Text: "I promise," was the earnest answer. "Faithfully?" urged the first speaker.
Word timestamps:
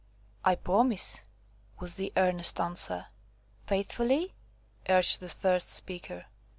"I 0.43 0.55
promise," 0.55 1.25
was 1.79 1.93
the 1.93 2.11
earnest 2.17 2.59
answer. 2.59 3.05
"Faithfully?" 3.67 4.33
urged 4.89 5.19
the 5.19 5.29
first 5.29 5.69
speaker. 5.69 6.25